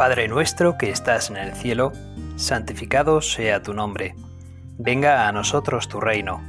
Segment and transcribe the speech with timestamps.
[0.00, 1.92] Padre nuestro que estás en el cielo,
[2.36, 4.14] santificado sea tu nombre.
[4.78, 6.40] Venga a nosotros tu reino.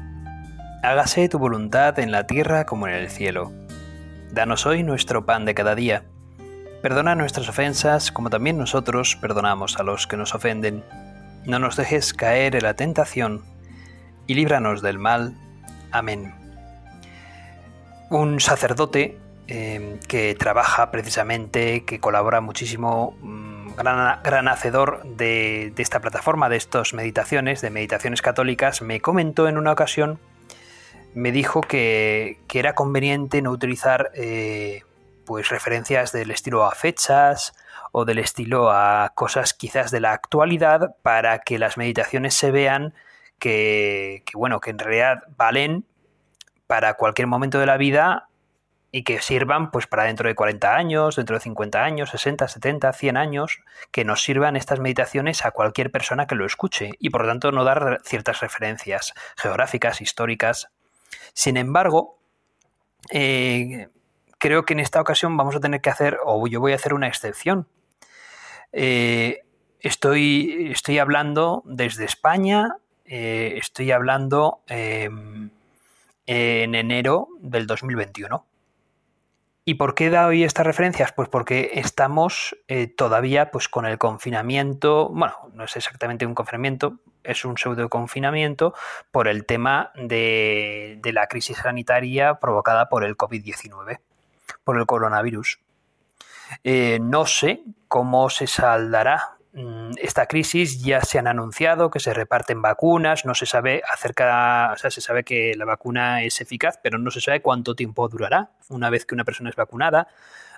[0.84, 3.52] Hágase tu voluntad en la tierra como en el cielo.
[4.32, 6.06] Danos hoy nuestro pan de cada día.
[6.82, 10.86] Perdona nuestras ofensas como también nosotros perdonamos a los que nos ofenden.
[11.44, 13.44] No nos dejes caer en la tentación
[14.28, 15.36] y líbranos del mal.
[15.92, 16.34] Amén.
[18.10, 19.20] Un sacerdote
[19.54, 26.94] eh, que trabaja precisamente, que colabora muchísimo, mm, gran, hacedor de, esta plataforma, de estas
[26.94, 30.20] meditaciones, de meditaciones católicas, me comentó en una ocasión,
[31.14, 34.84] me dijo que, era conveniente no utilizar eh,
[35.26, 37.54] pues referencias del estilo a fechas
[37.92, 42.94] o del estilo a cosas quizás de la actualidad para que las meditaciones se vean
[43.38, 45.84] que, que bueno, que en realidad valen
[46.68, 48.30] para cualquier momento de la vida
[48.92, 52.92] y que sirvan pues para dentro de 40 años, dentro de 50 años, 60, 70,
[52.92, 53.60] 100 años,
[53.92, 57.52] que nos sirvan estas meditaciones a cualquier persona que lo escuche y por lo tanto
[57.52, 60.70] no dar ciertas referencias geográficas, históricas.
[61.34, 62.20] Sin embargo,
[63.12, 63.88] eh,
[64.38, 66.94] creo que en esta ocasión vamos a tener que hacer, o yo voy a hacer
[66.94, 67.68] una excepción.
[68.74, 69.42] Eh,
[69.80, 72.76] estoy, estoy hablando desde España,
[73.06, 75.50] eh, estoy hablando em,
[76.26, 78.46] en enero del 2021.
[79.64, 81.12] ¿Y por qué da hoy estas referencias?
[81.12, 87.00] Pues porque estamos eh, todavía pues, con el confinamiento, bueno, no es exactamente un confinamiento,
[87.24, 88.74] es un pseudo confinamiento
[89.12, 94.00] por el tema de, la crisis sanitaria provocada por el COVID-19,
[94.64, 95.60] por el coronavirus.
[96.64, 99.38] Eh, no sé cómo se saldará
[99.98, 104.78] esta crisis ya se han anunciado que se reparten vacunas, no se sabe acerca, o
[104.78, 108.52] sea, se sabe que la vacuna es eficaz, pero no se sabe cuánto tiempo durará
[108.70, 110.08] una vez que una persona es vacunada.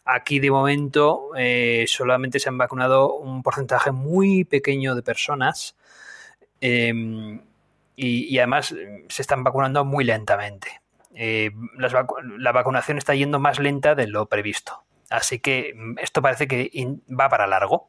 [0.05, 5.75] Aquí de momento eh, solamente se han vacunado un porcentaje muy pequeño de personas
[6.59, 7.41] em,
[7.95, 8.75] y, además
[9.07, 10.81] se están vacunando muy lentamente.
[11.15, 14.83] Eh, la vacunación está yendo más lenta de lo previsto.
[15.13, 16.71] Así que mm, esto parece que
[17.09, 17.87] va para largo.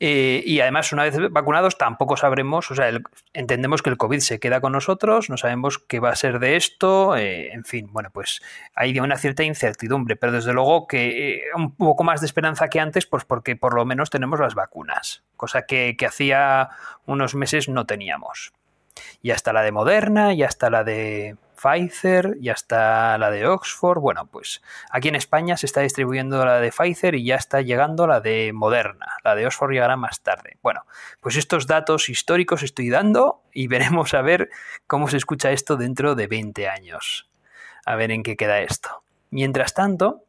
[0.00, 2.90] Eh, y además, una vez vacunados, tampoco sabremos, o sea,
[3.32, 6.56] entendemos que el COVID se queda con nosotros, no sabemos qué va a ser de
[6.56, 8.42] esto, eh, en fin, bueno, pues
[8.74, 12.80] hay una cierta incertidumbre, pero desde luego que eh, un poco más de esperanza que
[12.80, 16.70] antes, pues porque por lo menos tenemos las vacunas, cosa que, que hacía
[17.06, 18.52] unos meses no teníamos.
[19.22, 23.98] Y hasta la de Moderna, y hasta la de Pfizer y hasta la de Oxford.
[23.98, 28.06] Bueno, pues aquí en España se está distribuyendo la de Pfizer y ya está llegando
[28.06, 29.06] la de Moderna.
[29.24, 30.58] La de Oxford llegará más tarde.
[30.62, 30.84] Bueno,
[31.20, 34.50] pues estos datos históricos estoy dando y veremos a ver
[34.86, 37.30] cómo se escucha esto dentro de 20 años.
[37.86, 39.02] A ver en qué queda esto.
[39.30, 40.24] Mientras tanto,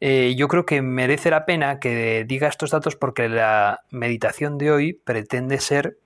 [0.00, 4.72] eh, yo creo que merece la pena que diga estos datos porque la meditación de
[4.72, 5.96] hoy pretende ser,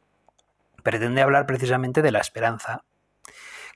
[0.82, 2.84] pretende hablar precisamente de la esperanza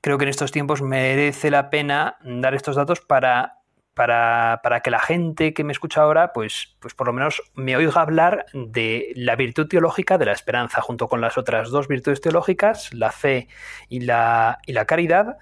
[0.01, 3.61] creo que en estos tiempos merece la pena dar estos datos para,
[3.95, 8.01] para, que la gente que me escucha ahora, pues, pues por lo menos me oiga
[8.01, 12.95] hablar de la virtud teológica de la esperanza, junto con las otras dos virtudes teológicas,
[12.95, 13.49] la fe
[13.89, 15.39] y la, y la caridad.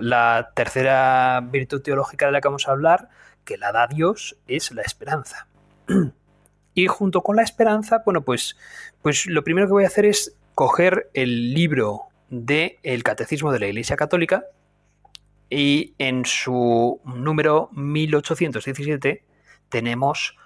[0.00, 3.08] La tercera virtud teológica de la que vamos a hablar,
[3.44, 5.46] que la da Dios, es la esperanza.
[6.72, 8.56] Y junto con la esperanza, bueno, pues,
[9.02, 13.66] pues lo primero que voy a hacer es coger el libro del Catecismo de la
[13.66, 14.44] Iglesia Católica
[15.50, 19.24] y en su número 1817
[19.68, 20.36] tenemos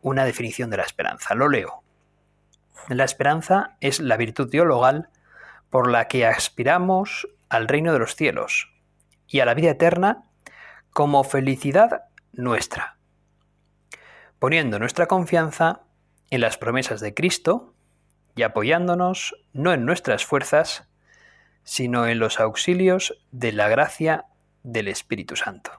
[0.00, 1.34] una definición de la esperanza.
[1.34, 1.82] Lo leo.
[2.88, 5.10] La esperanza es la virtud teologal
[5.70, 8.72] por la que aspiramos al reino de los cielos
[9.28, 10.24] y a la vida eterna
[10.90, 12.98] como felicidad nuestra,
[14.38, 15.82] poniendo nuestra confianza
[16.30, 17.74] en las promesas de Cristo
[18.36, 20.88] y apoyándonos no en nuestras fuerzas,
[21.64, 24.26] sino en los auxilios de la gracia
[24.62, 25.72] del Espíritu Santo.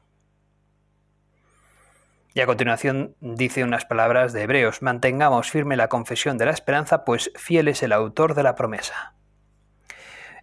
[2.34, 7.06] Y a continuación dice unas palabras de Hebreos, mantengamos firme la confesión de la esperanza,
[7.06, 9.14] pues fiel es el autor de la promesa.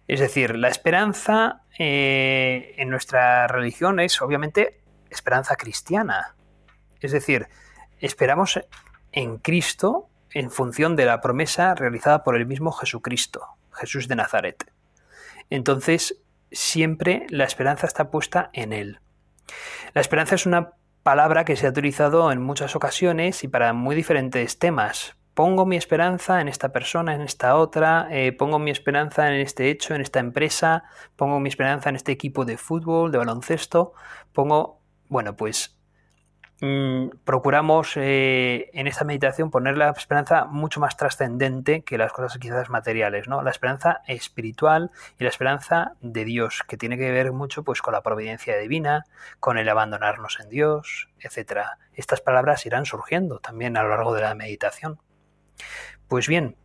[0.07, 4.81] Es decir, la esperanza eh, en nuestra religión es obviamente
[5.11, 6.35] esperanza cristiana.
[6.99, 7.47] Es decir,
[7.99, 8.59] esperamos
[9.11, 14.73] en Cristo en función de la promesa realizada por el mismo Jesucristo, Jesús de Nazaret.
[15.53, 16.19] Entonces,
[16.51, 19.01] siempre la esperanza está puesta en Él.
[19.93, 20.71] La esperanza es una
[21.03, 25.15] palabra que se ha utilizado en muchas ocasiones y para muy diferentes temas.
[25.35, 29.69] Pongo mi esperanza en esta persona, en esta otra, eh, pongo mi esperanza en este
[29.69, 30.85] hecho, en esta empresa,
[31.15, 33.93] pongo mi esperanza en este equipo de fútbol, de baloncesto,
[34.31, 35.72] pongo, bueno, pues
[36.63, 42.37] mm, procuramos eh, en esta meditación poner la esperanza mucho más trascendente que las cosas
[42.39, 43.43] quizás materiales, ¿no?
[43.43, 47.93] La esperanza espiritual y la esperanza de Dios, que tiene que ver mucho pues con
[47.93, 49.05] la providencia divina,
[49.39, 51.77] con el abandonarnos en Dios, etcétera.
[51.93, 54.99] Estas palabras irán surgiendo también a lo largo de la meditación.
[56.07, 56.55] Pues bien,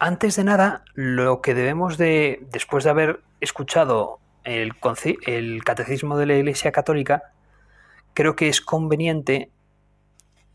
[0.00, 4.74] antes de nada, lo que debemos de, después de haber escuchado el,
[5.26, 7.32] el catecismo de la Iglesia Católica,
[8.18, 9.52] creo que es conveniente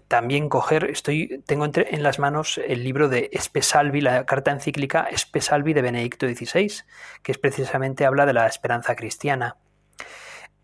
[0.09, 5.07] también coger, estoy, tengo entre, en las manos el libro de Espesalvi, la carta encíclica
[5.09, 6.83] Espesalvi de Benedicto XVI,
[7.21, 9.55] que es precisamente habla de la esperanza cristiana.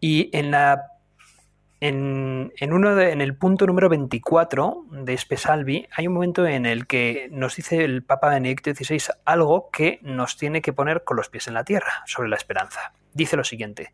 [0.02, 0.92] Y en la
[1.80, 7.30] en, uno en el punto número 24 de Espesalvi hay un momento en el que
[7.32, 11.48] nos dice el Papa Benedicto XVI algo que nos tiene que poner con los pies
[11.48, 12.92] en la tierra sobre la esperanza.
[13.14, 13.94] Dice lo siguiente,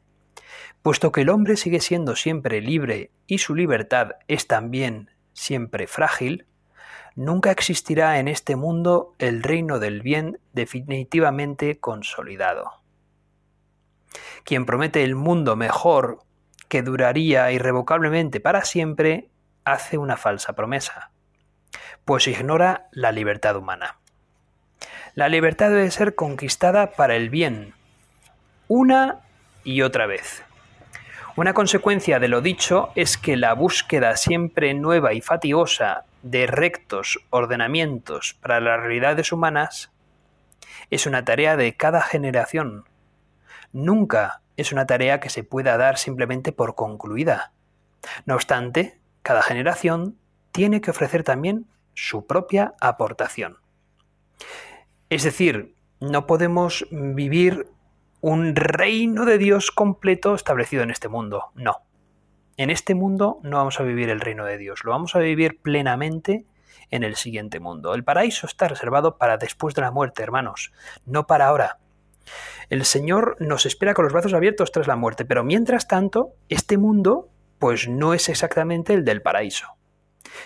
[0.86, 6.46] puesto que el hombre sigue siendo siempre libre y su libertad es también siempre frágil,
[7.16, 12.84] nunca existirá en este mundo el reino del bien definitivamente consolidado.
[14.44, 16.20] Quien promete el mundo mejor
[16.68, 19.32] que duraría irrevocablemente para siempre,
[19.64, 21.10] hace una falsa promesa,
[22.06, 23.98] pues ignora la libertad humana.
[25.16, 27.74] La libertad debe ser conquistada para el bien,
[28.68, 29.22] una
[29.64, 30.45] y otra vez.
[31.38, 37.20] Una consecuencia de lo dicho es que la búsqueda siempre nueva y fatigosa de rectos
[37.30, 39.92] ordenamientos para las realidades humanas
[40.90, 42.86] es una tarea de cada generación.
[43.74, 47.52] Nunca es una tarea que se pueda dar simplemente por concluida.
[48.26, 50.18] No obstante, cada generación
[50.54, 53.58] tiene que ofrecer también su propia aportación.
[55.10, 57.68] Es decir, no podemos vivir
[58.28, 61.52] un reino de Dios completo establecido en este mundo.
[61.54, 61.84] No.
[62.58, 65.62] En este mundo no vamos a vivir el reino de Dios, lo vamos a vivir
[65.62, 66.48] plenamente
[66.90, 67.94] en el siguiente mundo.
[67.94, 70.74] El paraíso está reservado para después de la muerte, hermanos,
[71.06, 71.78] no para ahora.
[72.72, 76.80] El Señor nos espera con los brazos abiertos tras la muerte, pero mientras tanto, este
[76.80, 77.30] mundo
[77.60, 79.68] pues no es exactamente el del paraíso.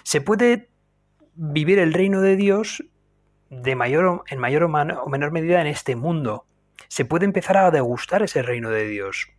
[0.04, 0.70] Se puede
[1.34, 2.84] vivir el reino de Dios
[3.50, 6.46] de mayor en mayor o menor medida en este mundo.
[6.90, 9.30] Se puede empezar a degustar ese reino de Dios.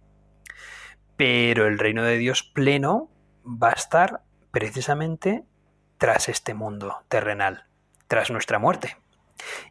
[1.17, 3.11] Pero el reino de Dios pleno
[3.45, 5.45] va a estar precisamente
[5.99, 7.67] tras este mundo terrenal,
[8.07, 8.97] tras nuestra muerte.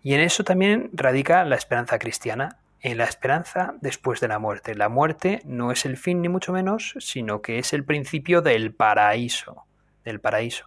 [0.03, 4.75] Y en eso también radica la esperanza cristiana, en la esperanza después de la muerte.
[4.75, 8.73] La muerte no es el fin ni mucho menos, sino que es el principio del
[8.73, 9.63] paraíso,
[10.03, 10.65] del paraíso.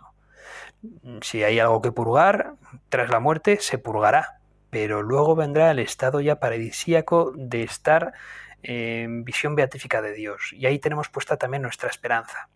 [1.20, 2.54] Si hay algo que purgar,
[2.88, 4.40] tras la muerte se purgará,
[4.72, 8.14] pero luego vendrá el estado ya paradisíaco de estar
[8.62, 12.48] en visión beatífica de Dios, y ahí tenemos puesta también nuestra esperanza.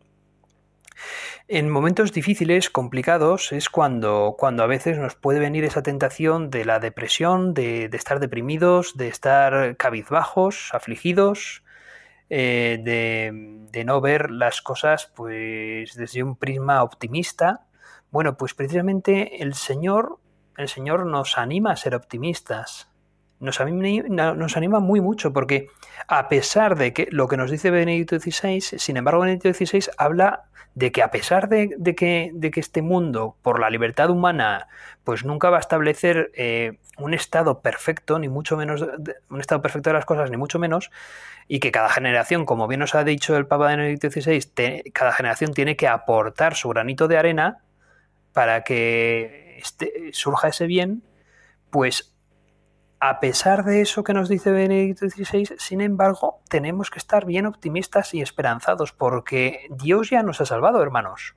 [1.47, 6.65] En momentos difíciles, complicados, es cuando, cuando a veces nos puede venir esa tentación de
[6.65, 11.65] la depresión, de, estar deprimidos, de estar cabizbajos, afligidos,
[12.31, 13.31] eh, de,
[13.71, 17.67] de, no ver las cosas pues desde un prisma optimista.
[18.11, 20.19] Bueno, pues precisamente el Señor,
[20.56, 22.88] el Señor nos anima a ser optimistas.
[23.38, 25.69] Nos anima, muy mucho porque
[26.09, 30.45] a pesar de que lo que nos dice Benedicto XVI, sin embargo Benedicto XVI habla
[30.75, 34.69] de que a pesar de, que, de, que, este mundo, por la libertad humana,
[35.04, 38.85] pues nunca va a establecer eh, un estado perfecto, ni mucho menos
[39.31, 40.90] un estado perfecto de las cosas, ni mucho menos,
[41.49, 45.52] y que cada generación, como bien nos ha dicho el Papa Benedicto XVI, cada generación
[45.54, 47.59] tiene que aportar su granito de arena
[48.37, 51.02] para que este, surja ese bien,
[51.71, 52.14] pues
[53.00, 57.47] a pesar de eso que nos dice Benedicto XVI, sin embargo, tenemos que estar bien
[57.47, 61.35] optimistas y esperanzados, porque Dios ya nos ha salvado, hermanos.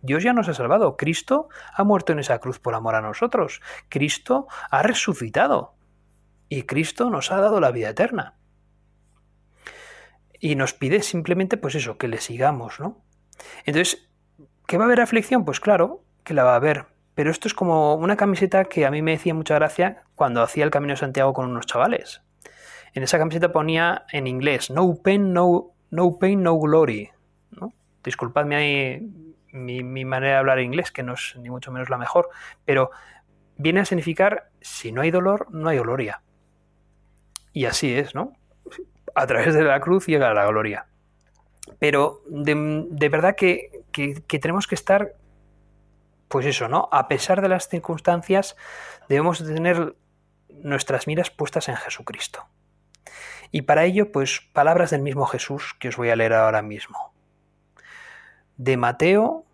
[0.00, 0.96] Dios ya nos ha salvado.
[0.96, 3.60] Cristo ha muerto en esa cruz por amor a nosotros.
[3.88, 5.74] Cristo ha resucitado.
[6.48, 8.36] Y Cristo nos ha dado la vida eterna.
[10.38, 13.02] Y nos pide simplemente, pues eso, que le sigamos, ¿no?
[13.64, 14.06] Entonces,
[14.66, 15.44] ¿qué va a haber aflicción?
[15.44, 18.90] Pues claro que la va a haber, pero esto es como una camiseta que a
[18.90, 22.22] mí me decía mucha gracia cuando hacía el Camino de Santiago con unos chavales.
[22.94, 27.10] En esa camiseta ponía en inglés No pain, no, no, pain, no glory.
[27.50, 27.72] ¿no?
[28.02, 29.02] Disculpadme
[29.52, 32.28] mi, mi manera de hablar inglés, que no es ni mucho menos la mejor,
[32.64, 32.90] pero
[33.56, 36.22] viene a significar si no hay dolor, no hay gloria.
[37.52, 38.32] Y así es, ¿no?
[39.14, 40.86] A través de la cruz llega la gloria.
[41.78, 45.14] Pero de, verdad que, que tenemos que estar
[46.28, 46.88] pues eso, ¿no?
[46.92, 48.56] A pesar de las circunstancias,
[49.08, 49.94] debemos tener
[50.50, 52.46] nuestras miras puestas en Jesucristo.
[53.52, 57.14] Y para ello, pues palabras del mismo Jesús que os voy a leer ahora mismo.
[58.58, 59.44] de Mateo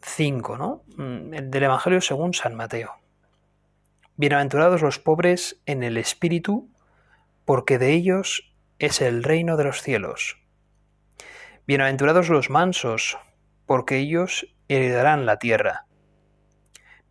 [0.00, 0.82] 5, ¿no?
[0.96, 2.94] Mm, el del Evangelio según San Mateo.
[4.16, 6.70] Bienaventurados los pobres en el espíritu,
[7.44, 10.41] porque de ellos es el reino de los cielos.
[11.64, 13.16] Bienaventurados los mansos,
[13.66, 15.86] porque ellos heredarán la tierra.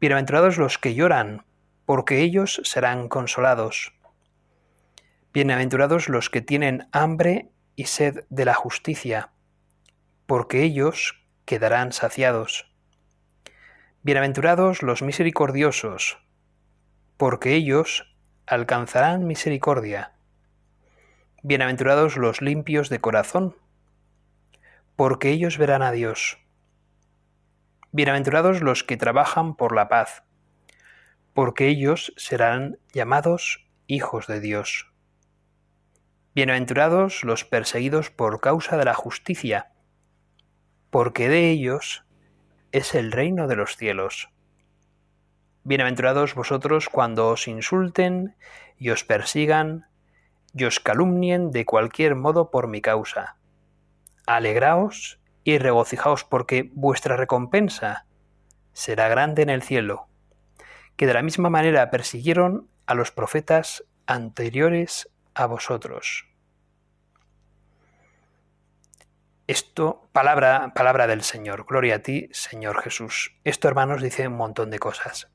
[0.02, 1.46] Bienaventurados los que lloran,
[1.86, 3.94] porque ellos serán consolados.
[5.32, 9.30] Bienaventurados los que tienen hambre y sed de la justicia,
[10.26, 12.70] porque ellos quedarán saciados.
[14.04, 16.18] Bienaventurados los misericordiosos,
[17.16, 18.14] porque ellos
[18.48, 20.12] alcanzarán misericordia.
[21.42, 23.56] Bienaventurados los limpios de corazón,
[25.02, 26.38] porque ellos verán a Dios.
[27.92, 30.22] Bienaventurados los que trabajan por la paz,
[31.34, 34.94] porque ellos serán llamados hijos de Dios.
[36.36, 39.72] Bienaventurados los perseguidos por causa de la justicia,
[40.92, 42.06] porque de ellos
[42.72, 44.30] es el reino de los cielos.
[45.64, 48.36] Bienaventurados vosotros cuando os insulten
[48.78, 49.88] y os persigan
[50.54, 53.41] y os calumnien de cualquier modo por mi causa.
[54.26, 58.06] Alegraos y regocijaos porque vuestra recompensa
[58.74, 60.08] será grande en el cielo,
[60.96, 66.28] que de la misma manera persiguieron a los profetas anteriores a vosotros.
[69.48, 71.66] Esto, palabra, palabra del Señor.
[71.68, 73.36] Gloria a ti, Señor Jesús.
[73.44, 75.30] Esto, hermanos, dice un montón de cosas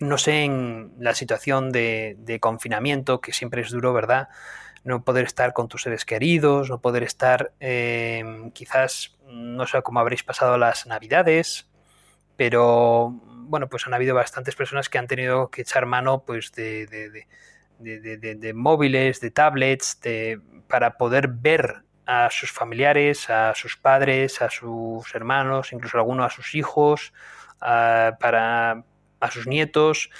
[0.00, 4.28] no sé en la situación de, confinamiento, que siempre es duro, ¿verdad?
[4.84, 10.00] No poder estar con tus seres queridos, no poder estar, eh, quizás, no sé cómo
[10.00, 11.68] habréis pasado las navidades,
[12.36, 16.86] pero bueno, pues han habido bastantes personas que han tenido que echar mano pues de,
[17.78, 19.98] de móviles, de tablets,
[20.68, 26.34] para poder ver a sus familiares, a sus padres, a sus hermanos, incluso algunos a
[26.34, 27.12] sus hijos,
[27.60, 28.84] para,
[29.20, 30.10] a sus nietos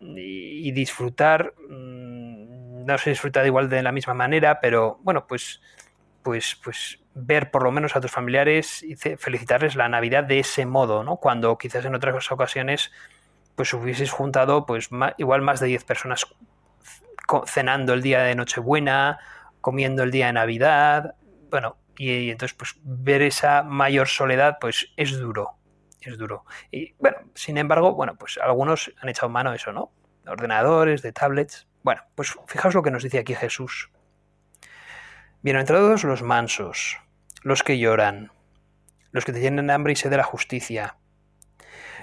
[0.00, 5.60] y, disfrutar, mm, no se disfruta de igual de la misma manera, pero bueno, pues,
[6.22, 10.66] pues, pues ver por lo menos a tus familiares y felicitarles la Navidad de ese
[10.66, 11.16] modo, ¿no?
[11.16, 12.92] Cuando quizás en otras ocasiones
[13.54, 16.26] pues hubieses juntado pues igual más de 10 personas
[17.46, 19.18] cenando el día de Nochebuena,
[19.62, 21.14] comiendo el día de Navidad,
[21.50, 25.55] bueno, y, y entonces pues ver esa mayor soledad pues es duro,
[26.10, 26.44] es duro.
[26.70, 29.92] Y bueno, sin embargo, bueno, pues algunos han echado mano a eso, ¿no?
[30.24, 31.66] De ordenadores, de tablets.
[31.82, 33.90] Bueno, pues fijaos lo que nos dice aquí Jesús.
[35.42, 36.98] Bienaventurados los mansos,
[37.42, 38.32] los que lloran,
[39.12, 40.96] los que tienen hambre y sed de la justicia,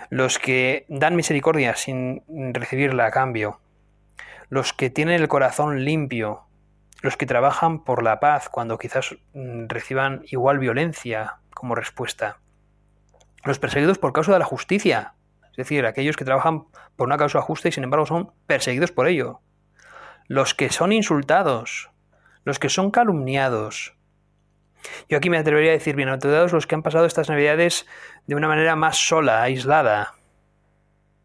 [0.09, 3.59] los que dan misericordia sin recibirla a cambio,
[4.49, 6.45] los que tienen el corazón limpio,
[7.01, 12.39] los que trabajan por la paz cuando quizás mm, reciban igual violencia como respuesta,
[13.43, 15.13] los perseguidos por causa de la justicia,
[15.51, 19.07] es decir, aquellos que trabajan por una causa justa y sin embargo son perseguidos por
[19.07, 19.41] ello,
[20.27, 21.91] los que son insultados,
[22.43, 23.95] los que son calumniados.
[25.09, 27.85] Yo aquí me atrevería a decir, bienaventurados los que han pasado estas navidades
[28.27, 30.15] de una manera más sola, aislada,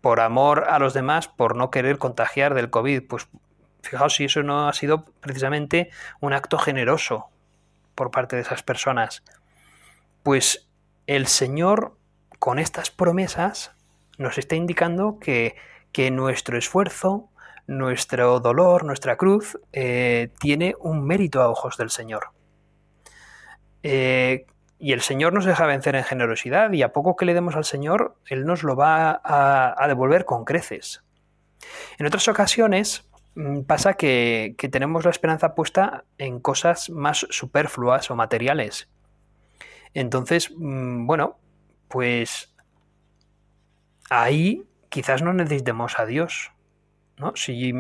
[0.01, 3.09] por amor a los demás, por no querer contagiar del COVID.
[3.09, 3.29] Pues
[3.83, 7.31] fijaos si eso no ha sido precisamente un acto generoso
[7.95, 9.25] por parte de esas personas.
[10.23, 10.69] Pues
[11.07, 11.97] el Señor
[12.39, 13.73] con estas promesas
[14.19, 15.57] nos está indicando que,
[16.13, 17.29] nuestro esfuerzo,
[17.67, 22.31] nuestro dolor, nuestra cruz, eh, tiene un mérito a ojos del Señor.
[23.83, 24.47] Eh,
[24.79, 27.65] y el Señor nos deja vencer en generosidad y a poco que le demos al
[27.65, 31.03] Señor, Él nos lo va a, devolver con creces.
[31.99, 38.09] En otras ocasiones mm, pasa que, que, tenemos la esperanza puesta en cosas más superfluas
[38.13, 38.89] o materiales.
[39.95, 41.39] Entonces, mm, bueno,
[41.89, 42.55] pues
[44.11, 46.53] ahí quizás no necesitemos a Dios.
[47.17, 47.35] ¿no?
[47.37, 47.73] Si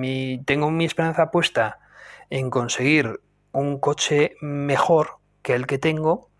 [0.45, 1.79] tengo mi esperanza puesta
[2.31, 3.21] en conseguir
[3.53, 6.31] un coche mejor que el que tengo,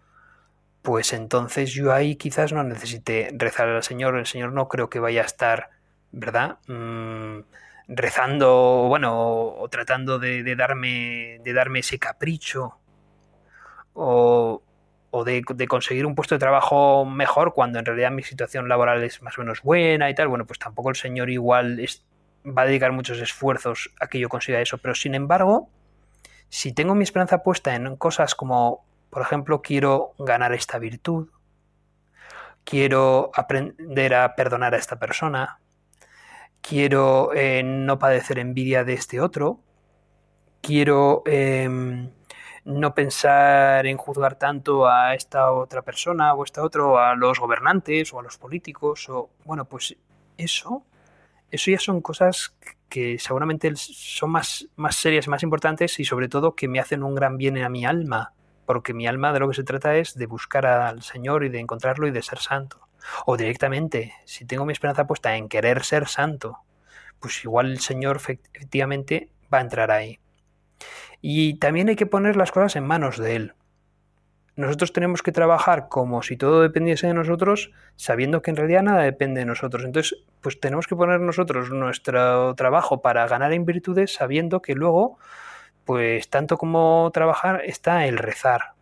[0.83, 4.17] pues entonces yo ahí quizás no necesite rezar al Señor.
[4.17, 5.71] El Señor no creo que vaya a estar,
[6.13, 6.59] ¿verdad?
[6.67, 7.41] Mm,
[7.89, 12.79] rezando, bueno, o, tratando de, de, darme, de darme ese capricho.
[13.95, 14.63] O,
[15.11, 19.23] o de, conseguir un puesto de trabajo mejor cuando en realidad mi situación laboral es
[19.23, 21.81] más o menos buena y tal, bueno, pues tampoco el señor igual
[22.45, 24.79] va a dedicar muchos esfuerzos a que yo consiga eso.
[24.79, 25.71] Pero sin embargo,
[26.49, 31.29] si tengo mi esperanza puesta en cosas como, por ejemplo, quiero ganar esta virtud,
[32.65, 35.59] quiero aprender a perdonar a esta persona,
[36.61, 39.61] quiero eh, no padecer envidia de este otro,
[40.61, 42.11] quiero em,
[42.69, 47.41] no pensar en juzgar tanto a esta otra persona o a esta otra, a los
[47.41, 49.97] gobernantes o a los políticos, o bueno, pues
[50.37, 50.85] eso,
[51.51, 52.55] eso ya son cosas
[52.91, 57.15] que seguramente son más, más serias más importantes y sobre todo que me hacen un
[57.15, 58.35] gran bien a mi alma,
[58.67, 61.61] porque mi alma de lo que se trata es de buscar al Señor y de
[61.61, 62.87] encontrarlo y de ser santo.
[63.25, 66.59] O directamente, si tengo mi esperanza puesta en querer ser santo,
[67.19, 70.19] pues igual el Señor efectivamente va a entrar ahí.
[71.21, 73.55] Y también hay que poner las cosas en manos de Él.
[74.59, 79.03] Nosotros tenemos que trabajar como si todo dependiese de nosotros, sabiendo que en realidad nada
[79.03, 79.85] depende de nosotros.
[79.85, 85.19] Entonces, pues tenemos que poner nosotros nuestro trabajo para ganar en virtudes, sabiendo que luego,
[85.85, 88.73] pues tanto como trabajar está el rezar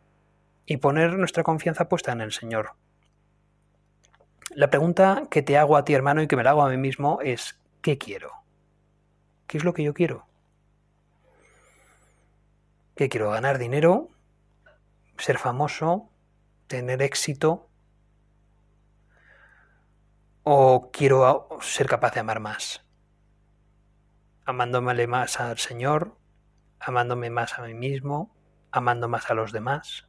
[0.64, 2.70] y poner nuestra confianza puesta en el Señor.
[4.50, 6.78] La pregunta que te hago a ti, hermano, y que me la hago a mí
[6.78, 8.32] mismo es, ¿qué quiero?
[9.46, 10.26] ¿Qué es lo que yo quiero?
[12.96, 13.30] ¿Qué quiero?
[13.30, 14.08] ¿Ganar dinero?
[15.18, 16.08] ¿Ser famoso?
[16.66, 17.68] ¿Tener éxito?
[20.42, 22.86] ¿O quiero ser capaz de amar más?
[24.46, 26.16] Amándome más al Señor,
[26.80, 28.34] amándome más a mí mismo,
[28.70, 30.08] amando más a los demás.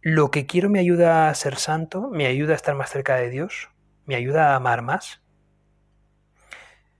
[0.00, 2.08] ¿Lo que quiero me ayuda a ser santo?
[2.12, 3.70] ¿Me ayuda a estar más cerca de Dios?
[4.04, 5.25] ¿Me ayuda a amar más?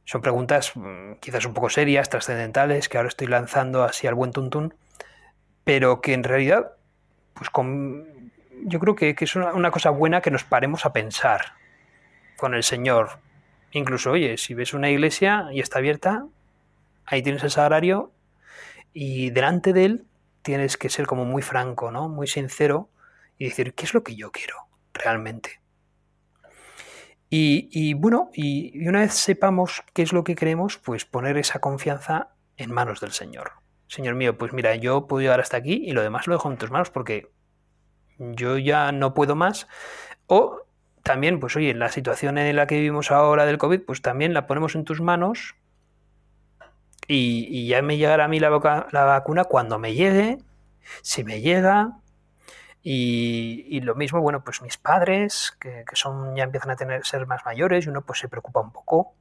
[0.07, 4.33] Son preguntas mm, quizás un poco serias, trascendentales, que ahora estoy lanzando así al buen
[4.33, 4.73] tuntún,
[5.65, 6.77] pero que en realidad,
[7.35, 8.31] pues con,
[8.65, 11.55] yo creo que, es una, cosa buena que nos paremos a pensar
[12.37, 13.19] con el Señor.
[13.73, 16.25] Incluso, oye, si ves una iglesia y está abierta,
[17.05, 18.13] ahí tienes el sagrario
[18.93, 20.05] y delante de él
[20.43, 22.09] tienes que ser como muy franco, ¿no?
[22.09, 22.89] Muy sincero
[23.39, 24.57] y decir, ¿qué es lo que yo quiero
[24.95, 25.61] realmente?
[27.29, 32.29] Y, bueno, y, una vez sepamos qué es lo que queremos, pues poner esa confianza
[32.57, 33.53] en manos del Señor.
[33.89, 36.57] Señor mío, pues mira, yo puedo llegar hasta aquí y lo demás lo dejo en
[36.57, 37.31] tus manos porque
[38.19, 39.67] yo ya no puedo más.
[40.27, 40.63] O
[41.03, 44.47] también, pues oye, la situación en la que vivimos ahora del COVID, pues también la
[44.47, 45.55] ponemos en tus manos
[47.09, 50.39] y, ya me llegará a mí la, la vacuna cuando me llegue,
[51.03, 51.99] si me llega,
[52.89, 57.45] y, lo mismo, bueno, pues mis padres, que, son, ya empiezan a tener, ser más
[57.45, 59.17] mayores y uno pues se preocupa un poco.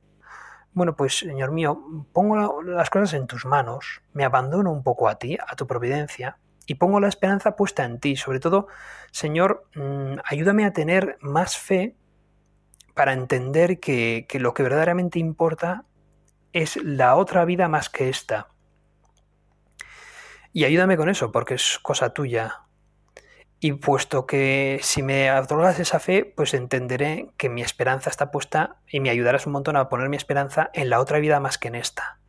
[0.74, 1.82] Bueno, pues Señor mío,
[2.14, 6.38] pongo las cosas en tus manos, me abandono un poco a ti, a tu providencia,
[6.68, 8.16] y pongo la esperanza puesta en ti.
[8.16, 8.68] Sobre todo,
[9.10, 11.96] Señor, mm, ayúdame a tener más fe
[12.94, 15.86] para entender que, que lo que verdaderamente importa
[16.54, 18.50] es la otra vida más que esta.
[20.54, 22.65] Y ayúdame con eso, porque es cosa tuya.
[23.66, 28.76] Y puesto que si me otorgas esa fe, pues entenderé que mi esperanza está puesta
[28.88, 31.70] y me ayudarás un montón a poner mi esperanza en la otra vida más que
[31.70, 32.20] en esta.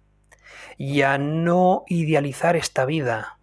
[0.78, 3.38] Y a no idealizar esta vida,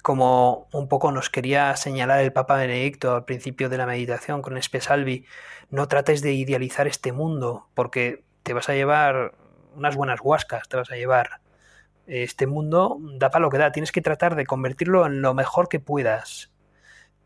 [0.00, 4.56] como un poco nos quería señalar el Papa Benedicto al principio de la meditación con
[4.56, 5.26] Espesalvi,
[5.68, 9.34] no trates de idealizar este mundo, porque te vas a llevar
[9.76, 11.42] unas buenas huascas, te vas a llevar.
[12.06, 15.68] Este mundo da para lo que da, tienes que tratar de convertirlo en lo mejor
[15.68, 16.49] que puedas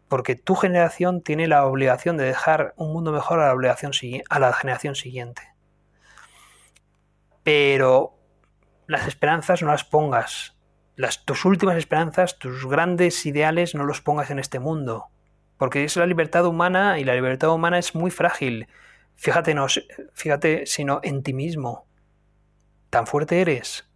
[0.08, 5.42] porque tu generación tiene la obligación de dejar un mundo mejor a la, generación siguiente.
[7.42, 8.18] Pero
[8.86, 10.56] las esperanzas no las pongas.
[10.96, 15.06] Las, tus últimas esperanzas, tus grandes ideales, no los pongas en este mundo.
[15.56, 18.68] Porque es la libertad humana y la libertad humana es muy frágil.
[19.16, 19.66] Fíjate, no,
[20.12, 21.86] fíjate sino en ti mismo.
[22.90, 23.88] Tan fuerte eres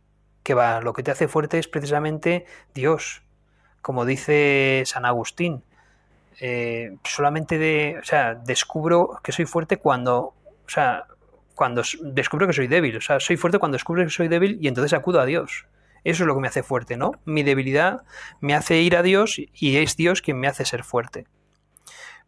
[0.42, 3.23] que va, lo que te hace fuerte es precisamente Dios.
[3.83, 5.64] Como dice San Agustín,
[6.40, 11.07] eh, solamente de, o sea, descubro que soy fuerte cuando, o sea,
[11.55, 14.68] cuando descubro que soy débil, o sea, soy fuerte cuando descubro que soy débil y
[14.68, 15.66] entonces acudo a Dios.
[16.05, 17.12] Eso es lo que me hace fuerte, ¿no?
[17.24, 18.03] Mi debilidad
[18.40, 21.27] me hace ir a Dios y es Dios quien me hace ser fuerte.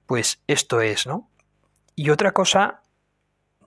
[0.06, 1.30] Pues esto es, ¿no?
[1.94, 2.82] Y otra cosa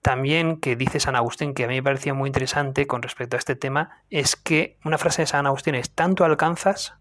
[0.01, 3.39] también que dice San Agustín, que a mí me parecía muy interesante con respecto a
[3.39, 6.95] este tema, es que una frase de San Agustín es, tanto alcanzas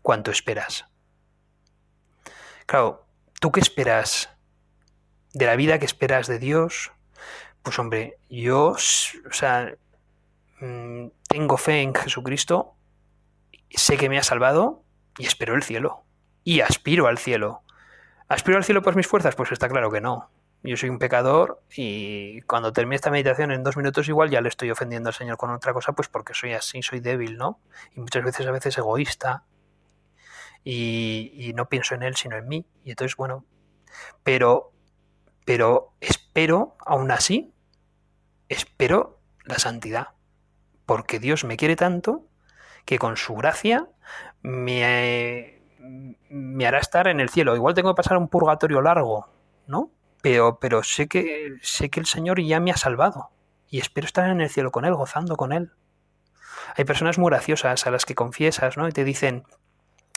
[0.00, 0.86] cuanto esperas.
[2.66, 3.06] Claro,
[3.40, 4.28] ¿tú qué esperas
[5.32, 6.92] de la vida que esperas de Dios?
[7.62, 9.74] Pues hombre, yo, o sea,
[10.60, 12.74] mm, tengo fe en Jesucristo,
[13.70, 14.82] sé que me ha salvado
[15.16, 16.04] y espero el cielo.
[16.42, 17.62] Y aspiro al cielo.
[18.28, 19.36] ¿Aspiro al cielo por mis fuerzas?
[19.36, 20.30] Pues está claro que no.
[20.62, 24.48] Yo soy un pecador y cuando termine esta meditación en dos minutos igual ya le
[24.48, 27.60] estoy ofendiendo al Señor con otra cosa, pues porque soy así, soy débil, ¿no?
[27.94, 29.44] Y muchas veces a veces egoísta
[30.68, 32.66] y, no pienso en él sino en mí.
[32.84, 33.44] Y entonces, bueno,
[34.24, 34.72] pero,
[35.44, 37.54] pero espero, aún así,
[38.48, 40.08] espero la santidad,
[40.84, 42.26] porque Dios me quiere tanto
[42.84, 43.88] que con su gracia
[44.42, 45.62] me,
[46.30, 47.54] me hará estar en el cielo.
[47.54, 49.28] Igual tengo que pasar un purgatorio largo,
[49.68, 49.92] ¿no?
[50.20, 53.30] Pero, pero sé, que, sé que el Señor ya me ha salvado
[53.68, 55.70] y espero estar en el cielo con Él, gozando con Él.
[56.74, 58.88] Hay personas muy graciosas a las que confiesas, ¿no?
[58.88, 59.44] Y te dicen,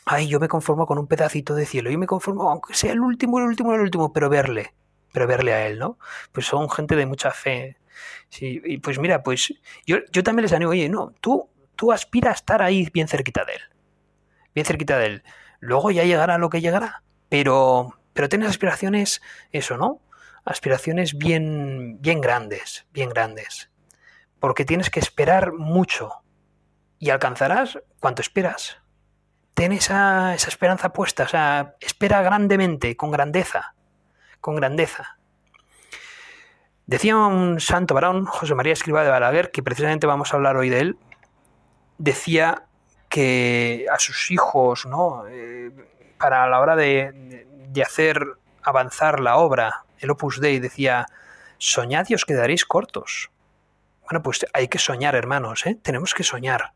[0.05, 2.99] ay, yo me conformo con un pedacito de cielo, yo me conformo, aunque sea el
[3.01, 4.73] último, el último, el último, pero verle,
[5.13, 5.97] pero verle a Él, ¿no?
[6.31, 7.77] Pues son gente de mucha fe.
[8.29, 9.53] Sí, y pues mira, pues
[9.85, 13.45] yo, yo también les animo, oye, no, tú, tú aspira a estar ahí bien cerquita
[13.45, 13.62] de Él,
[14.53, 15.23] bien cerquita de Él.
[15.59, 20.01] Luego ya llegará lo que llegará, pero, pero tienes aspiraciones, eso, ¿no?
[20.45, 23.69] Aspiraciones bien, bien grandes, bien grandes.
[24.39, 26.23] Porque tienes que esperar mucho
[26.97, 28.77] y alcanzarás cuanto esperas.
[29.53, 33.73] Ten esa, esa esperanza puesta, o sea, espera grandemente, con grandeza,
[34.39, 35.17] con grandeza.
[36.85, 40.69] Decía un santo varón, José María Escriba de Balaguer, que precisamente vamos a hablar hoy
[40.69, 40.97] de él,
[41.97, 42.63] decía
[43.09, 45.27] que a sus hijos, ¿no?
[45.27, 45.71] Eh,
[46.17, 48.25] para la hora de, de, hacer
[48.63, 51.05] avanzar la obra, el Opus Dei decía,
[51.57, 53.31] soñad y os quedaréis cortos.
[54.03, 55.77] Bueno, pues hay que soñar, hermanos, ¿eh?
[55.81, 56.73] tenemos que soñar.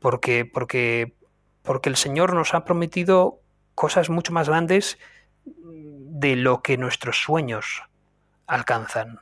[0.00, 1.14] Porque, porque,
[1.66, 3.40] porque el Señor nos ha prometido
[3.74, 4.98] cosas mucho más grandes
[5.44, 7.82] de lo que nuestros sueños
[8.46, 9.20] alcanzan.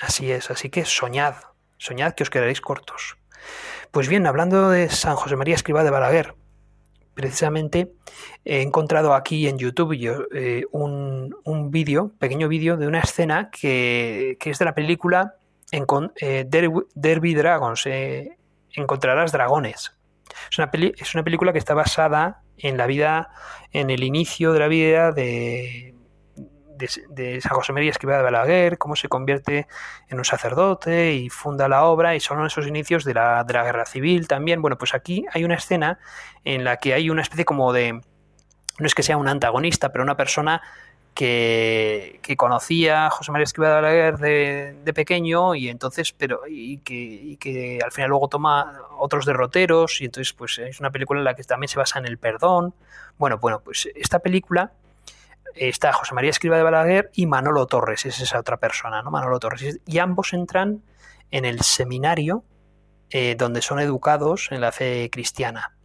[0.00, 1.36] Así es, así que soñad,
[1.78, 3.16] soñad que os quedaréis cortos.
[3.92, 6.34] Pues bien, hablando de San José María Escriba de Balaguer,
[7.14, 7.92] precisamente
[8.44, 9.92] he encontrado aquí en YouTube
[10.32, 15.36] eh, un, un vídeo, pequeño vídeo de una escena que, que, es de la película
[15.70, 15.86] en,
[16.20, 18.36] eh, Derby Dragons, eh,
[18.74, 19.92] Encontrarás Dragones.
[20.50, 23.30] Es una, peli, es una película que está basada en la vida,
[23.72, 25.94] en el inicio de la vida de,
[27.08, 29.66] de, San José María Escribá de Balaguer, cómo se convierte
[30.08, 33.64] en un sacerdote y funda la obra, y son esos inicios de la, de la
[33.64, 34.62] guerra civil también.
[34.62, 35.98] Bueno, pues aquí hay una escena
[36.44, 38.00] en la que hay una especie como de.
[38.78, 40.62] No es que sea un antagonista, pero una persona
[41.14, 46.94] que, conocía a José María Escribá de Balaguer de, pequeño y entonces pero y que,
[46.94, 51.24] y que, al final luego toma otros derroteros y entonces pues es una película en
[51.24, 52.74] la que también se basa en el perdón
[53.18, 54.72] bueno bueno pues esta película
[55.54, 59.10] está José María Escriba de Balaguer y Manolo Torres, es esa otra persona, ¿no?
[59.10, 59.80] Manolo Torres.
[59.86, 60.82] Y ambos entran
[61.30, 62.44] en el seminario
[63.10, 65.76] eh, donde son educados en la fe cristiana.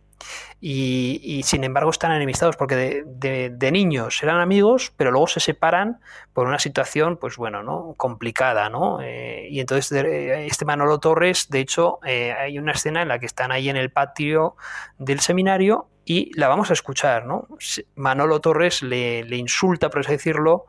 [0.59, 5.99] Y, sin embargo están enemistados porque de, niños eran amigos, pero luego se separan
[6.33, 7.93] por una situación, pues bueno, ¿no?
[7.97, 8.99] complicada, ¿no?
[9.01, 13.27] Eh, y entonces este Manolo Torres, de hecho, eh, hay una escena en la que
[13.27, 14.55] están ahí en el patio
[14.97, 17.47] del seminario y la vamos a escuchar, ¿no?
[17.95, 20.65] Manolo Torres le, le insulta, por así decirlo,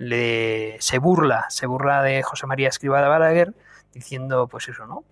[0.00, 3.54] le, se burla, se burla de José María Escriba de Balaguer,
[3.92, 5.04] diciendo, pues eso, ¿no?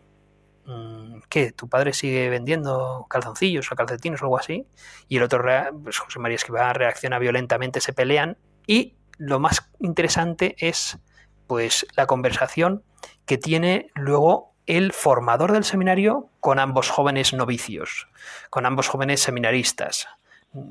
[0.69, 1.53] Mm, ¿Qué?
[1.53, 4.67] ¿Tu padre sigue vendiendo calzoncillos o calcetines o algo así?
[5.09, 5.43] Y el otro,
[5.83, 10.99] pues José María Escriba reacciona violentamente, se pelean y lo más interesante es
[11.47, 12.85] pues la conversación
[13.25, 18.07] que tiene luego el formador del seminario con ambos jóvenes novicios,
[18.51, 20.07] con ambos jóvenes seminaristas,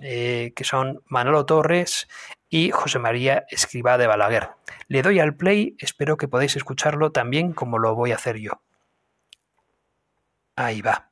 [0.04, 2.08] eh, que son Manolo Torres
[2.50, 4.52] y José María Escribá de Balaguer.
[4.88, 8.62] Le doy al play, espero que podáis escucharlo también como lo voy a hacer yo.
[10.58, 11.12] Ahí va.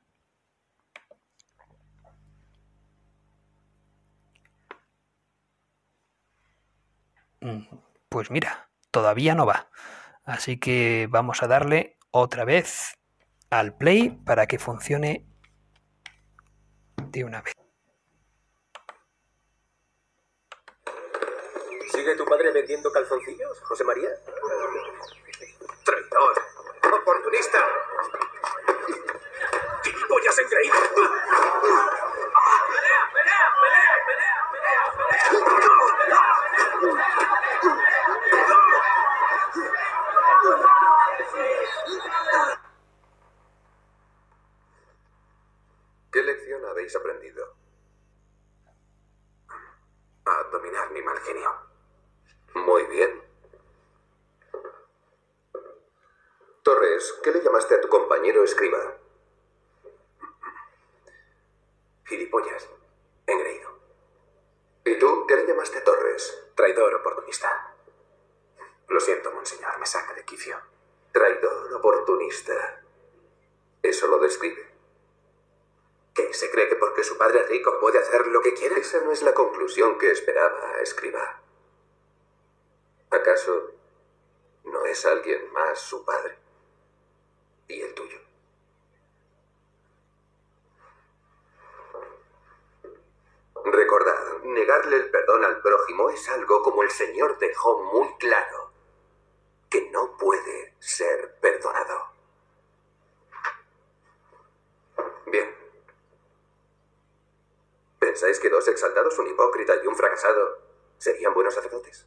[7.41, 7.61] Mm,
[8.09, 9.69] pues mira, todavía no va.
[10.23, 12.95] Así que vamos a darle otra vez
[13.51, 15.27] al play para que funcione
[17.11, 17.53] de una vez.
[21.91, 24.09] ¿Sigue tu padre vendiendo calzoncillos, José María?
[25.83, 26.33] Traidor,
[26.99, 27.59] oportunista.
[30.15, 30.75] ¡Gilipollas engreído!
[30.93, 31.11] ¡Pelea,
[33.11, 35.25] pelea, pelea, pelea, pelea, pelea!
[46.11, 47.57] ¿Qué lección habéis aprendido?
[50.25, 51.51] A dominar mi mal genio.
[52.53, 53.21] Muy bien.
[56.63, 59.04] Torres, ¿qué le llamaste a tu compañero escriba?
[62.05, 62.69] Gilipollas.
[63.25, 63.79] Engreído.
[64.85, 66.45] ¿Y tú qué le llamaste Torres?
[66.55, 67.75] Traidor oportunista.
[68.87, 70.57] Lo siento, monseñor, me saca de quicio.
[71.11, 72.83] Traidor, oportunista.
[73.81, 74.75] ¿Eso lo describe?
[76.13, 76.33] ¿Qué?
[76.33, 78.77] ¿Se cree que porque su padre es rico puede hacer lo que quiera?
[78.77, 81.41] Esa no es la conclusión que esperaba, escriba.
[83.09, 83.71] ¿Acaso
[84.65, 86.37] no es alguien más su padre?
[87.67, 88.24] ¿Y el tuyo?
[94.43, 98.71] Negarle el perdón al prójimo es algo como el Señor dejó muy claro,
[99.69, 102.07] que no puede ser perdonado.
[105.27, 105.55] Bien.
[107.99, 110.59] ¿Pensáis que dos exaltados, un hipócrita y un fracasado,
[110.97, 112.05] serían buenos sacerdotes?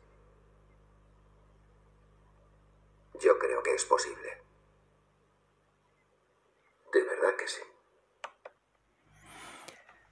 [3.14, 4.40] Yo creo que es posible.
[6.92, 7.62] De verdad que sí.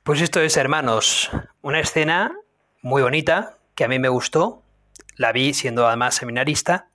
[0.06, 2.32] Pues esto es, hermanos, una escena
[2.80, 4.62] muy bonita que a mí me gustó.
[5.16, 6.90] La vi siendo además seminarista.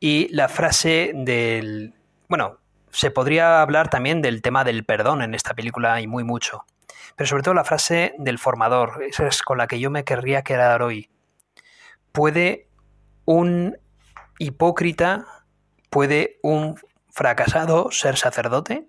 [0.00, 1.94] Y la frase del...
[2.28, 2.58] Bueno,
[2.90, 6.66] se podría hablar también del tema del perdón en esta película y muy mucho.
[7.16, 10.42] Pero sobre todo la frase del formador, esa es con la que yo me querría
[10.42, 11.08] quedar hoy.
[12.12, 12.68] ¿Puede
[13.24, 13.78] un
[14.38, 15.24] hipócrita,
[15.88, 16.78] puede un
[17.08, 18.86] fracasado ser sacerdote?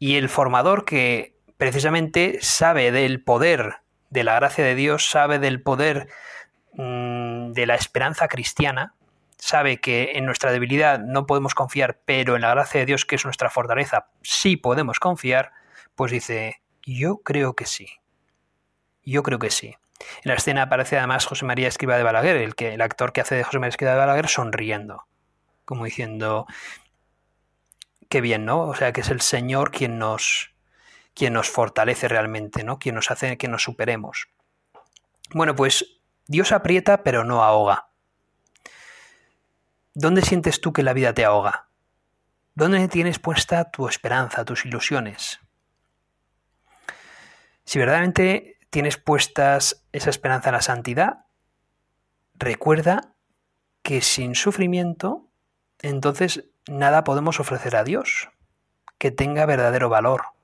[0.00, 3.76] Y el formador que precisamente sabe del poder
[4.10, 6.08] de la gracia de Dios, sabe del poder
[6.72, 8.94] mm, de la esperanza cristiana,
[9.36, 13.16] sabe que en nuestra debilidad no podemos confiar, pero en la gracia de Dios, que
[13.16, 15.52] es nuestra fortaleza, sí podemos confiar,
[15.94, 17.88] pues dice, yo creo que sí.
[19.04, 19.76] Yo creo que sí.
[20.22, 23.20] En la escena aparece además José María Escriba de Balaguer, el, que, el actor que
[23.20, 25.06] hace de José María Escriba de Balaguer, sonriendo,
[25.64, 26.46] como diciendo,
[28.08, 28.62] qué bien, ¿no?
[28.62, 30.52] O sea, que es el Señor quien nos,
[31.18, 32.78] quien nos fortalece realmente, ¿no?
[32.78, 34.28] Quien nos hace que nos superemos.
[35.34, 37.88] Bueno, pues Dios aprieta pero no ahoga.
[39.94, 41.70] ¿Dónde sientes tú que la vida te ahoga?
[42.54, 45.40] ¿Dónde tienes puesta tu esperanza, tus ilusiones?
[47.64, 51.24] Si verdaderamente tienes puestas esa esperanza en la santidad,
[52.34, 53.12] recuerda
[53.82, 55.28] que sin sufrimiento,
[55.80, 58.28] entonces nada podemos ofrecer a Dios
[58.98, 60.37] que tenga verdadero valor.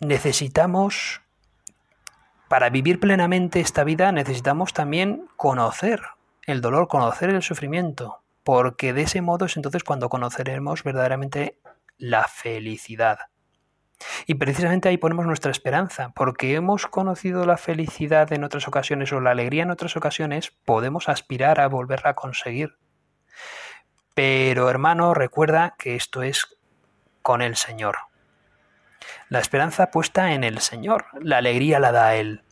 [0.00, 1.20] Necesitamos,
[2.48, 6.00] para vivir plenamente esta vida, necesitamos también conocer
[6.46, 11.60] el dolor, conocer el sufrimiento, porque de ese modo es entonces cuando conoceremos verdaderamente
[11.98, 13.18] la felicidad.
[14.26, 19.20] Y precisamente ahí ponemos nuestra esperanza, porque hemos conocido la felicidad en otras ocasiones o
[19.20, 22.78] la alegría en otras ocasiones, podemos aspirar a volverla a conseguir.
[24.14, 26.58] Pero hermano, recuerda que esto es
[27.20, 28.09] con el Señor.
[29.28, 32.42] La esperanza puesta en el Señor, la alegría la da Él.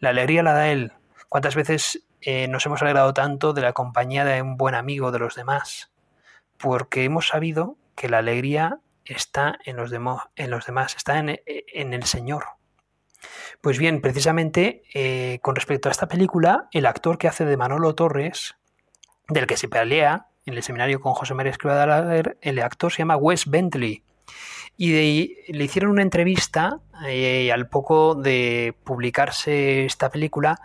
[0.00, 0.92] La alegría la da Él.
[1.28, 5.20] ¿Cuántas veces eh, nos hemos alegrado tanto de la compañía de un buen amigo de
[5.20, 5.92] los demás,
[6.56, 11.38] porque hemos sabido que la alegría está en los, en los demás, está en,
[11.92, 12.44] el Señor.
[13.60, 17.94] Pues bien, precisamente eh, con respecto a esta película, el actor que hace de Manolo
[17.94, 18.56] Torres,
[19.28, 22.98] del que se pelea en el seminario con José María Escriba de el actor se
[22.98, 24.02] llama Wes Bentley.
[24.80, 30.60] Y le hicieron una entrevista eh, al poco de publicarse esta película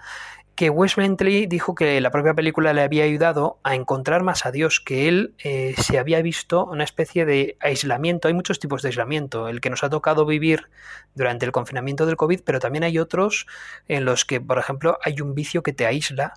[0.56, 4.52] que Wes Bentley dijo que la propia película le había ayudado a encontrar más a
[4.52, 8.28] Dios, que él eh, se había visto una especie de aislamiento.
[8.28, 10.70] Hay muchos tipos de aislamiento, el que nos ha tocado vivir
[11.16, 13.48] durante el confinamiento del COVID, pero también hay otros
[13.88, 16.36] en los que, por ejemplo, hay un vicio que te aísla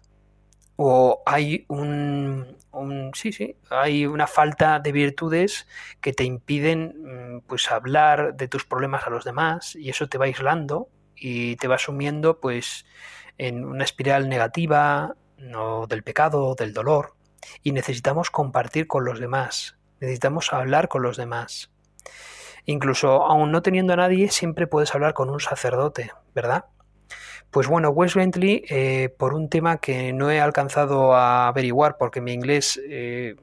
[0.76, 2.56] o hay un,
[3.14, 5.66] sí, sí, hay una falta de virtudes
[6.00, 10.18] que te impiden mm, pues hablar de tus problemas a los demás y eso te
[10.18, 12.84] va aislando y te va sumiendo pues
[13.38, 17.14] en una espiral negativa no del pecado, del dolor,
[17.62, 21.70] y necesitamos compartir con los demás, necesitamos hablar con los demás.
[22.64, 26.64] Incluso aún no teniendo a nadie, siempre puedes hablar con un sacerdote, ¿verdad?
[27.56, 32.20] Pues bueno, Wes Bentley, eh, por un tema que no he alcanzado a averiguar porque
[32.20, 33.36] mi inglés eh,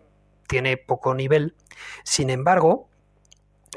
[0.47, 1.55] tiene poco nivel,
[2.03, 2.89] sin embargo,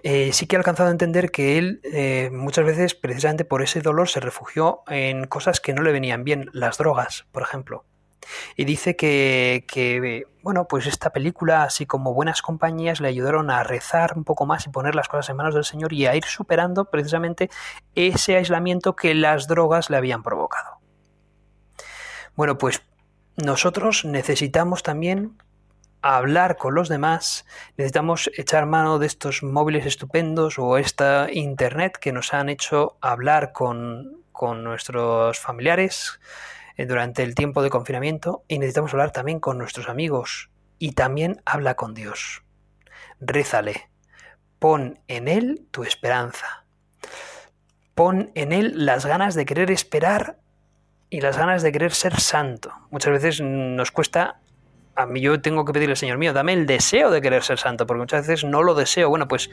[0.02, 3.80] eh, sí que he alcanzado a entender que él eh, muchas veces, precisamente por ese
[3.80, 7.86] dolor, se refugió en cosas que no le venían bien, las drogas, por ejemplo.
[8.56, 14.14] Y dice que, bueno, pues esta película, así como buenas compañías, le ayudaron a rezar
[14.16, 16.86] un poco más y poner las cosas en manos del Señor y a ir superando
[16.86, 17.50] precisamente
[17.94, 20.78] ese aislamiento que las drogas le habían provocado.
[22.34, 22.82] Bueno, pues
[23.36, 25.38] nosotros necesitamos también
[26.02, 32.12] hablar con los demás, necesitamos echar mano de estos móviles estupendos o esta internet que
[32.12, 36.20] nos han hecho hablar con, con nuestros familiares
[36.84, 41.74] durante el tiempo de confinamiento y necesitamos hablar también con nuestros amigos y también habla
[41.74, 42.42] con Dios.
[43.20, 43.88] Rézale,
[44.58, 46.64] pon en Él tu esperanza,
[47.94, 50.38] pon en Él las ganas de querer esperar
[51.08, 52.72] y las ganas de querer ser santo.
[52.90, 54.40] Muchas veces nos cuesta
[54.96, 57.86] a mí yo tengo que pedirle, Señor mío, dame el deseo de querer ser santo,
[57.86, 59.10] porque muchas veces no lo deseo.
[59.10, 59.50] Bueno, pues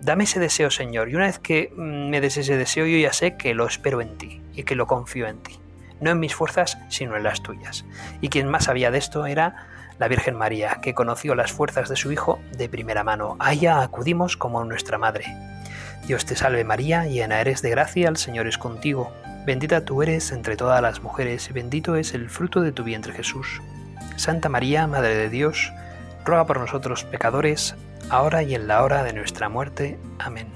[0.00, 1.10] dame ese deseo, Señor.
[1.10, 4.00] Y una vez que mm, me des ese deseo, yo ya sé que lo espero
[4.00, 5.58] en ti y que lo confío en ti.
[6.00, 7.84] No en mis fuerzas, sino en las tuyas.
[8.20, 9.66] Y quien más sabía de esto era
[9.98, 13.36] la Virgen María, que conoció las fuerzas de su Hijo de primera mano.
[13.38, 15.24] A ella acudimos como nuestra Madre.
[16.06, 19.12] Dios te salve María, llena eres de gracia, el Señor es contigo.
[19.46, 23.12] Bendita tú eres entre todas las mujeres y bendito es el fruto de tu vientre
[23.12, 23.60] Jesús.
[24.16, 25.72] Santa María, Madre de Dios,
[26.24, 27.74] ruega por nosotros pecadores,
[28.10, 29.98] ahora y en la hora de nuestra muerte.
[30.18, 30.55] Amén.